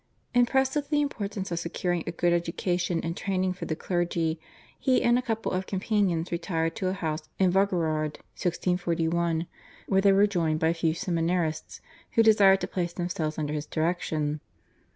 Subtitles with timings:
[0.33, 4.39] Impressed with the importance of securing a good education and training for the clergy,
[4.79, 9.45] he and a couple of companions retired to a house in Vaugirard (1641),
[9.87, 11.81] where they were joined by a few seminarists,
[12.13, 14.41] who desired to place themselves under his direction.